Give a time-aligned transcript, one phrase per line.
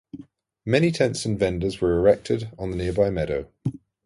[0.65, 3.47] Many tents and vendors were erected on the nearby meadow.